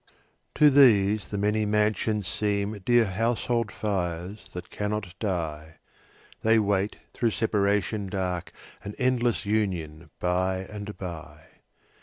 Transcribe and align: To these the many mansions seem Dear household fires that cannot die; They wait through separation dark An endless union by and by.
To 0.55 0.71
these 0.71 1.27
the 1.29 1.37
many 1.37 1.63
mansions 1.63 2.27
seem 2.27 2.79
Dear 2.79 3.05
household 3.05 3.71
fires 3.71 4.49
that 4.53 4.71
cannot 4.71 5.13
die; 5.19 5.77
They 6.41 6.57
wait 6.57 6.95
through 7.13 7.29
separation 7.37 8.07
dark 8.07 8.51
An 8.83 8.95
endless 8.97 9.45
union 9.45 10.09
by 10.19 10.57
and 10.61 10.97
by. 10.97 11.43